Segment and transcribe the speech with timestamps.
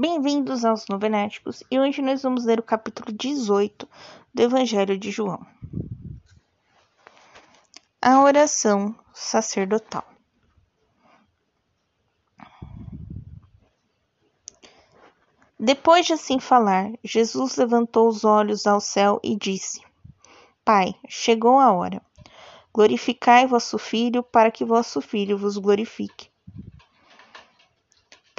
[0.00, 3.86] Bem-vindos aos Novenéticos e hoje nós vamos ler o capítulo 18
[4.32, 5.46] do Evangelho de João.
[8.00, 10.02] A oração sacerdotal.
[15.58, 19.82] Depois de assim falar, Jesus levantou os olhos ao céu e disse:
[20.64, 22.00] Pai, chegou a hora.
[22.72, 26.29] Glorificai vosso Filho, para que vosso Filho vos glorifique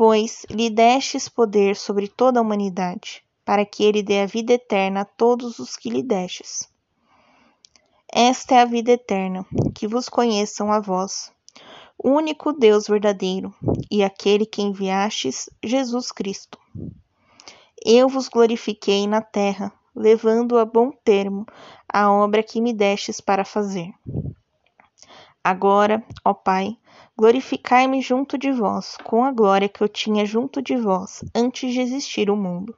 [0.04, 5.02] pois lhe destes poder sobre toda a humanidade, para que ele dê a vida eterna
[5.02, 6.68] a todos os que lhe destes.
[8.12, 9.45] Esta é a vida eterna,
[9.76, 11.32] que vos conheçam a vós,
[12.04, 13.54] o único Deus verdadeiro,
[13.92, 16.58] e aquele que enviastes, Jesus Cristo.
[17.86, 21.45] Eu vos glorifiquei na terra, levando a bom termo
[21.88, 23.94] a obra que me destes para fazer.
[25.44, 26.77] Agora, ó Pai,
[27.18, 31.81] glorificai-me junto de vós, com a glória que eu tinha junto de vós, antes de
[31.81, 32.77] existir o mundo.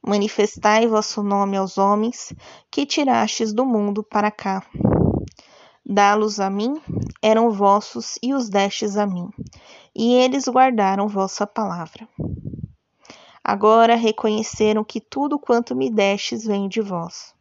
[0.00, 2.32] Manifestai vosso nome aos homens,
[2.70, 4.64] que tirastes do mundo para cá.
[5.84, 6.80] Dá-los a mim,
[7.20, 9.28] eram vossos, e os destes a mim,
[9.94, 12.08] e eles guardaram vossa palavra.
[13.44, 17.34] Agora reconheceram que tudo quanto me destes vem de vós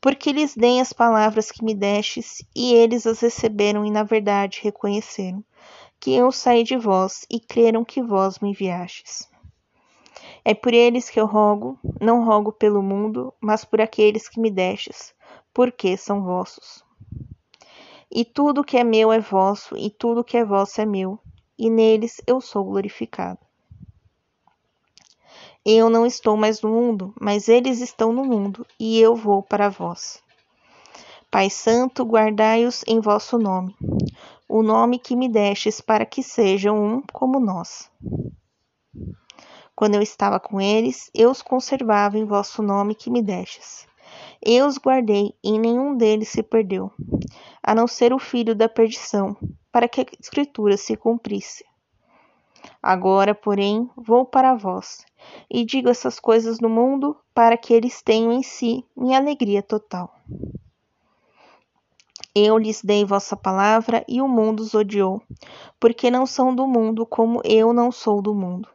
[0.00, 4.60] porque lhes dei as palavras que me destes, e eles as receberam e na verdade
[4.62, 5.44] reconheceram
[5.98, 9.28] que eu saí de vós e creram que vós me enviastes.
[10.44, 14.50] É por eles que eu rogo, não rogo pelo mundo, mas por aqueles que me
[14.50, 15.14] destes,
[15.52, 16.84] porque são vossos.
[18.10, 21.18] E tudo que é meu é vosso, e tudo que é vosso é meu,
[21.58, 23.40] e neles eu sou glorificado.
[25.68, 29.68] Eu não estou mais no mundo, mas eles estão no mundo, e eu vou para
[29.68, 30.22] vós.
[31.28, 33.74] Pai Santo, guardai-os em vosso nome,
[34.48, 37.90] o nome que me destes para que sejam um como nós.
[39.74, 43.88] Quando eu estava com eles, eu os conservava em vosso nome que me destes.
[44.40, 46.92] Eu os guardei, e nenhum deles se perdeu,
[47.60, 49.36] a não ser o filho da perdição,
[49.72, 51.64] para que a Escritura se cumprisse.
[52.88, 55.04] Agora, porém, vou para vós,
[55.50, 60.14] e digo essas coisas no mundo, para que eles tenham em si minha alegria total.
[62.32, 65.20] Eu lhes dei vossa palavra, e o mundo os odiou,
[65.80, 68.68] porque não são do mundo, como eu não sou do mundo.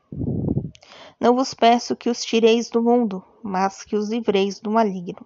[1.18, 5.26] Não vos peço que os tireis do mundo, mas que os livreis do maligno.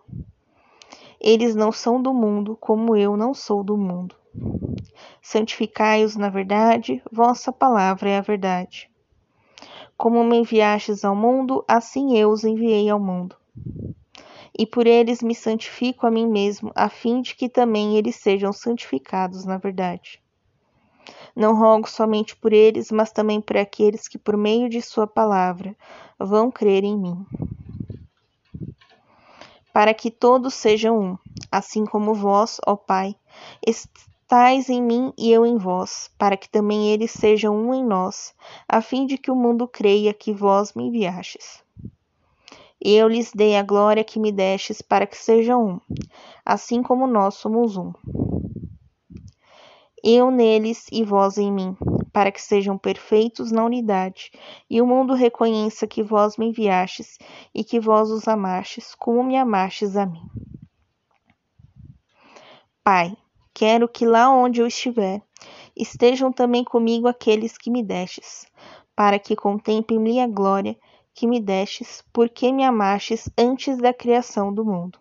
[1.19, 4.16] Eles não são do mundo, como eu não sou do mundo.
[5.22, 8.90] Santificai-os na verdade, vossa palavra é a verdade.
[9.97, 13.35] Como me enviastes ao mundo, assim eu os enviei ao mundo.
[14.58, 18.53] E por eles me santifico a mim mesmo, a fim de que também eles sejam
[18.53, 20.22] santificados na verdade.
[21.35, 25.75] Não rogo somente por eles, mas também por aqueles que, por meio de Sua palavra,
[26.18, 27.25] vão crer em mim.
[29.74, 31.18] Para que todos sejam um,
[31.52, 33.16] assim como vós, ó Pai,
[34.25, 38.34] estais em mim e eu em vós, para que também eles sejam um em nós,
[38.68, 41.63] a fim de que o mundo creia que vós me enviastes.
[42.81, 45.80] Eu lhes dei a glória que me destes para que sejam um,
[46.44, 47.94] assim como nós somos um.
[50.03, 51.78] Eu neles e vós em mim,
[52.12, 54.31] para que sejam perfeitos na unidade,
[54.68, 57.19] e o mundo reconheça que vós me enviastes
[57.53, 60.28] e que vós os amastes, como me amastes a mim.
[62.84, 63.16] Pai,
[63.58, 65.22] Quero que lá onde eu estiver,
[65.78, 68.46] estejam também comigo aqueles que me destes,
[68.94, 70.78] para que contemplem minha glória
[71.14, 75.00] que me destes, porque me amastes antes da criação do mundo.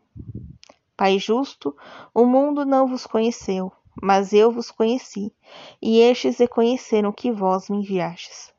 [0.96, 1.76] Pai justo,
[2.14, 5.34] o mundo não vos conheceu, mas eu vos conheci,
[5.82, 8.54] e estes reconheceram que vós me enviastes.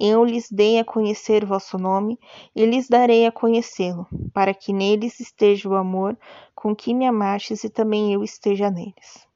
[0.00, 2.18] Eu lhes dei a conhecer vosso nome,
[2.54, 6.18] e lhes darei a conhecê-lo, para que neles esteja o amor
[6.54, 9.26] com que me amastes e também eu esteja neles.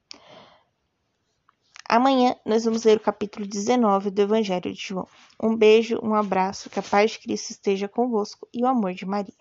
[1.88, 5.08] Amanhã nós vamos ler o capítulo 19 do Evangelho de João.
[5.42, 9.06] Um beijo, um abraço, que a paz de Cristo esteja convosco e o amor de
[9.06, 9.38] Maria.